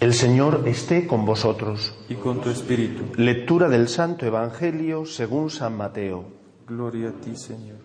[0.00, 1.94] El Señor esté con vosotros.
[2.08, 3.02] y con tu espíritu.
[3.16, 6.24] Lectura del Santo Evangelio según San Mateo.
[6.66, 7.80] Gloria a ti, Señor.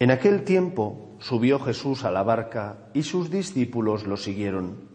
[0.00, 4.88] En aquel tiempo subió Jesús a la barca y sus discípulos lo siguieron.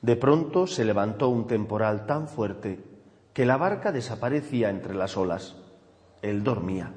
[0.00, 2.82] De pronto se levantó un temporal tan fuerte
[3.34, 5.56] que la barca desaparecía entre las olas.
[6.22, 6.94] Él dormía.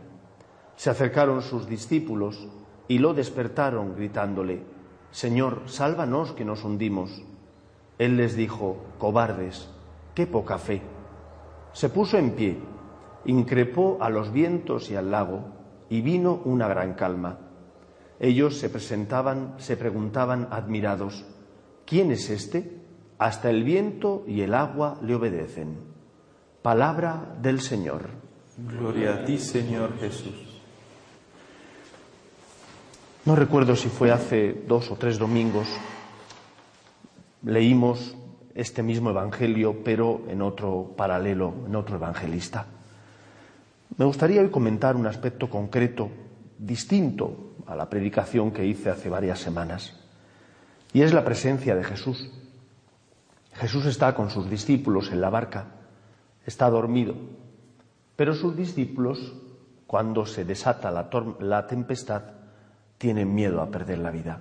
[0.77, 2.47] Se acercaron sus discípulos
[2.87, 4.63] y lo despertaron gritándole,
[5.11, 7.21] Señor, sálvanos que nos hundimos.
[7.97, 9.69] Él les dijo, cobardes,
[10.15, 10.81] qué poca fe.
[11.73, 12.57] Se puso en pie,
[13.25, 15.45] increpó a los vientos y al lago,
[15.89, 17.37] y vino una gran calma.
[18.19, 21.25] Ellos se presentaban, se preguntaban admirados,
[21.85, 22.79] ¿quién es este?
[23.17, 25.77] Hasta el viento y el agua le obedecen.
[26.61, 28.09] Palabra del Señor.
[28.57, 30.61] Gloria a ti, Señor Jesús.
[33.25, 35.67] No recuerdo si fue hace dos o tres domingos,
[37.43, 38.15] leímos
[38.55, 42.67] este mismo Evangelio, pero en otro paralelo, en otro evangelista.
[43.97, 46.09] Me gustaría hoy comentar un aspecto concreto,
[46.57, 49.99] distinto a la predicación que hice hace varias semanas,
[50.93, 52.31] y es la presencia de Jesús.
[53.53, 55.65] Jesús está con sus discípulos en la barca,
[56.45, 57.15] está dormido,
[58.15, 59.33] pero sus discípulos,
[59.87, 62.23] cuando se desata la, la tempestad,
[62.97, 64.39] tienen miedo a perder la vida.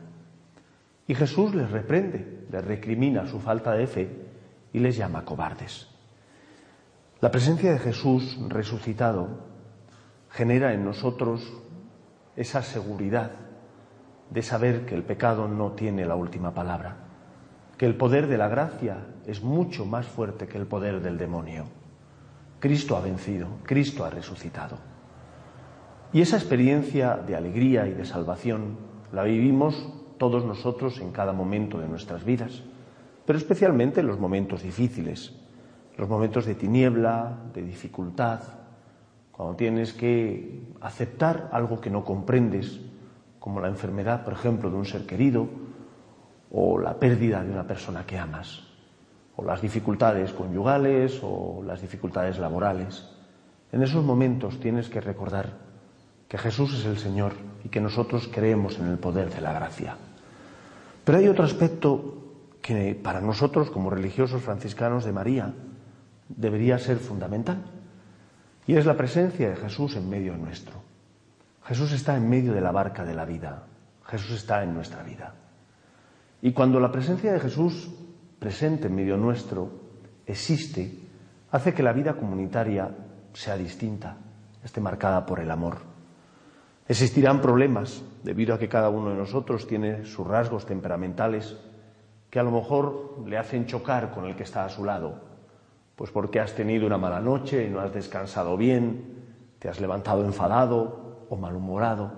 [1.06, 4.10] Y Jesús les reprende, les recrimina su falta de fe
[4.72, 5.88] y les llama cobardes.
[7.20, 9.28] La presencia de Jesús resucitado
[10.30, 11.52] genera en nosotros
[12.36, 13.30] esa seguridad
[14.30, 16.96] de saber que el pecado no tiene la última palabra,
[17.76, 21.66] que el poder de la gracia es mucho más fuerte que el poder del demonio.
[22.58, 24.78] Cristo ha vencido, Cristo ha resucitado.
[26.12, 28.78] Y esa experiencia de alegría y de salvación
[29.12, 29.92] la vivimos
[30.22, 32.62] todos nosotros en cada momento de nuestras vidas,
[33.26, 35.32] pero especialmente en los momentos difíciles,
[35.98, 38.38] los momentos de tiniebla, de dificultad,
[39.32, 42.78] cuando tienes que aceptar algo que no comprendes,
[43.40, 45.48] como la enfermedad, por ejemplo, de un ser querido,
[46.52, 48.62] o la pérdida de una persona que amas,
[49.34, 53.10] o las dificultades conyugales o las dificultades laborales.
[53.72, 55.58] En esos momentos tienes que recordar
[56.28, 57.32] que Jesús es el Señor
[57.64, 59.96] y que nosotros creemos en el poder de la gracia.
[61.04, 62.18] Pero hay otro aspecto
[62.60, 65.52] que para nosotros como religiosos franciscanos de María
[66.28, 67.58] debería ser fundamental
[68.66, 70.74] y es la presencia de Jesús en medio nuestro.
[71.64, 73.64] Jesús está en medio de la barca de la vida,
[74.06, 75.34] Jesús está en nuestra vida.
[76.40, 77.90] Y cuando la presencia de Jesús
[78.38, 79.70] presente en medio nuestro
[80.26, 80.98] existe,
[81.50, 82.90] hace que la vida comunitaria
[83.32, 84.16] sea distinta,
[84.64, 85.91] esté marcada por el amor.
[86.88, 91.56] Existirán problemas debido a que cada uno de nosotros tiene sus rasgos temperamentales
[92.28, 95.20] que a lo mejor le hacen chocar con el que está a su lado,
[95.94, 99.22] pues porque has tenido una mala noche y no has descansado bien,
[99.58, 102.10] te has levantado enfadado o malhumorado.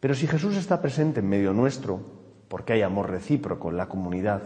[0.00, 2.00] Pero si Jesús está presente en medio nuestro,
[2.48, 4.42] porque hay amor recíproco en la comunidad,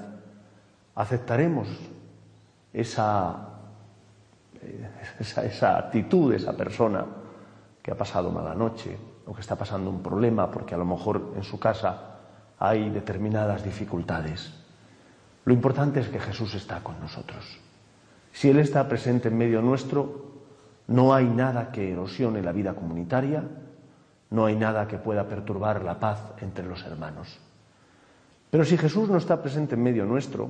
[0.94, 1.66] aceptaremos
[2.72, 3.48] esa,
[5.18, 7.04] esa, esa actitud de esa persona
[7.82, 11.34] que ha pasado mala noche o que está pasando un problema porque a lo mejor
[11.36, 12.16] en su casa
[12.58, 14.54] hay determinadas dificultades.
[15.44, 17.60] Lo importante es que Jesús está con nosotros.
[18.32, 20.28] Si Él está presente en medio nuestro,
[20.88, 23.44] no hay nada que erosione la vida comunitaria,
[24.30, 27.38] no hay nada que pueda perturbar la paz entre los hermanos.
[28.50, 30.48] Pero si Jesús no está presente en medio nuestro,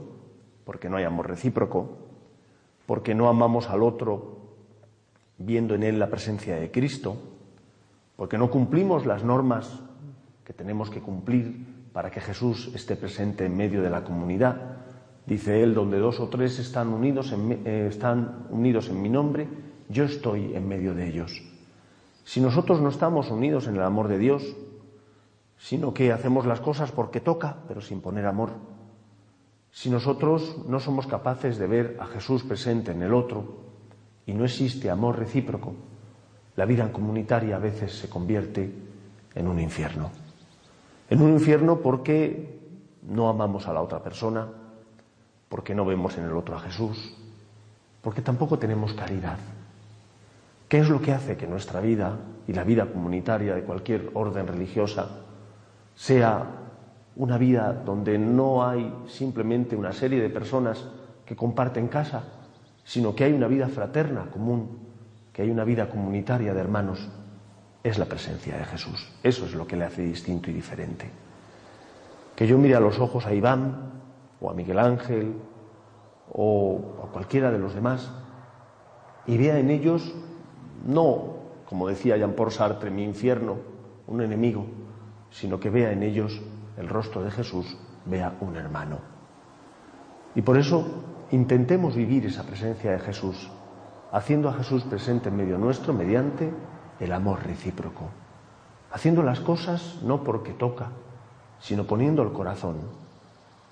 [0.65, 1.99] porque no hay amor recíproco,
[2.87, 4.39] porque no amamos al otro
[5.37, 7.38] viendo en él la presencia de Cristo,
[8.19, 9.79] porque no cumplimos las normas
[10.43, 14.57] que tenemos que cumplir para que Jesús esté presente en medio de la comunidad.
[15.25, 19.47] Dice él, donde dos o tres están unidos en, eh, están unidos en mi nombre,
[19.89, 21.45] yo estoy en medio de ellos.
[22.25, 24.43] Si nosotros no estamos unidos en el amor de Dios,
[25.57, 28.51] sino que hacemos las cosas porque toca, pero sin poner amor,
[29.71, 33.59] si nosotros no somos capaces de ver a Jesús presente en el otro
[34.27, 35.77] y no existe amor recíproco,
[36.59, 38.69] la vida comunitaria a veces se convierte
[39.37, 40.11] en un infierno.
[41.09, 42.59] En un infierno porque
[43.03, 44.49] no amamos a la otra persona,
[45.49, 47.15] porque no vemos en el otro a Jesús,
[48.03, 49.39] porque tampoco tenemos caridad.
[50.69, 52.19] ¿Qué es lo que hace que nuestra vida
[52.49, 55.11] y la vida comunitaria de cualquier orden religiosa
[55.95, 56.45] sea
[57.15, 60.85] una vida donde no hay simplemente una serie de personas
[61.25, 62.25] que comparten casa,
[62.83, 64.88] sino que hay una vida fraterna común,
[65.39, 67.09] que hay una vida comunitaria de hermanos?
[67.85, 69.09] Es la presencia de Jesús.
[69.23, 71.09] Eso es lo que le hace distinto y diferente.
[72.35, 73.93] Que yo mire a los ojos a Iván
[74.41, 75.37] o a Miguel Ángel
[76.33, 78.11] o a cualquiera de los demás
[79.29, 80.13] y vea en ellos
[80.85, 81.37] no,
[81.67, 83.59] como decía Jean-Paul Sartre, mi infierno,
[84.09, 84.67] un enemigo,
[85.31, 86.43] sino que vea en ellos
[86.77, 88.99] el rostro de Jesús, vea un hermano.
[90.35, 90.85] Y por eso
[91.31, 93.49] intentemos vivir esa presencia de Jesús,
[94.13, 96.53] haciendo a Jesús presente en medio nuestro mediante
[97.01, 98.09] el amor recíproco,
[98.91, 100.89] haciendo las cosas no porque toca,
[101.61, 102.77] sino poniendo el corazón,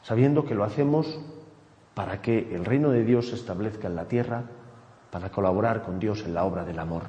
[0.03, 1.21] sabiendo que lo hacemos
[1.94, 4.44] para que el reino de Dios se establezca en la tierra,
[5.11, 7.05] para colaborar con Dios en la obra del amor.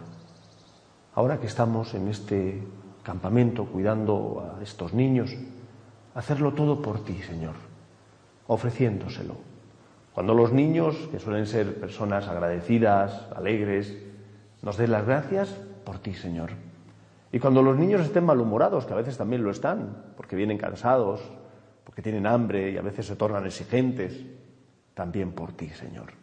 [1.13, 2.63] Ahora que estamos en este
[3.03, 5.35] campamento cuidando a estos niños,
[6.15, 7.55] hacerlo todo por ti, Señor,
[8.47, 9.56] ofreciéndoselo.
[10.17, 13.95] Cuando los niños, que suelen ser personas agradecidas, alegres,
[14.63, 15.49] nos den las gracias
[15.85, 16.49] por ti, Señor.
[17.31, 21.21] Y cuando los niños estén malhumorados, que a veces también lo están, porque vienen cansados,
[21.83, 24.25] porque tienen hambre y a veces se tornan exigentes,
[24.95, 26.13] también por ti, Señor.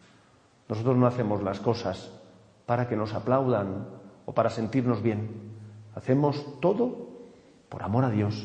[0.69, 2.11] Nosotros no hacemos las cosas
[2.67, 3.87] para que nos aplaudan
[4.27, 5.53] o para sentirnos bien.
[5.95, 7.11] Hacemos todo
[7.69, 8.45] por amor a Dios,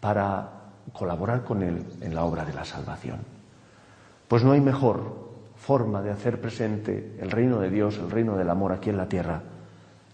[0.00, 3.33] para colaborar con Él en la obra de la salvación.
[4.34, 5.14] Pues no hay mejor
[5.54, 9.08] forma de hacer presente el reino de Dios, el reino del amor aquí en la
[9.08, 9.44] tierra,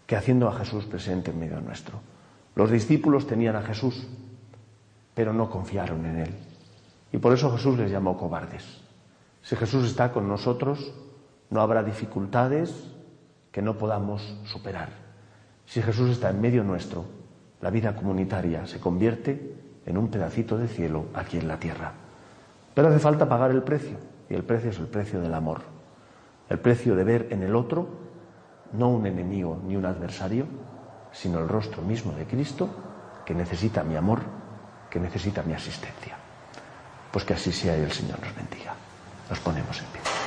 [0.07, 2.01] que haciendo a Jesús presente en medio nuestro.
[2.55, 4.07] Los discípulos tenían a Jesús,
[5.15, 6.35] pero no confiaron en Él.
[7.11, 8.83] Y por eso Jesús les llamó cobardes.
[9.41, 10.93] Si Jesús está con nosotros,
[11.49, 12.93] no habrá dificultades
[13.51, 14.91] que no podamos superar.
[15.65, 17.07] Si Jesús está en medio nuestro,
[17.63, 19.57] la vida comunitaria se convierte
[19.87, 22.00] en un pedacito de cielo aquí en la tierra.
[22.81, 23.99] Pero hace falta pagar el precio,
[24.31, 25.61] y el precio es el precio del amor.
[26.49, 27.87] El precio de ver en el otro
[28.73, 30.47] no un enemigo ni un adversario,
[31.13, 32.71] sino el rostro mismo de Cristo
[33.27, 34.21] que necesita mi amor,
[34.89, 36.17] que necesita mi asistencia.
[37.13, 38.73] Pues que así sea y el Señor nos bendiga.
[39.29, 40.20] Nos ponemos en pie.